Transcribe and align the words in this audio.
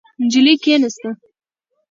نجلۍ 0.23 0.53
کېناسته. 0.63 1.09